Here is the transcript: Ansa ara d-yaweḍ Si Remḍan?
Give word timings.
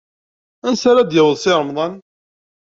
Ansa 0.67 0.87
ara 0.91 1.03
d-yaweḍ 1.09 1.37
Si 1.39 1.51
Remḍan? 1.59 1.93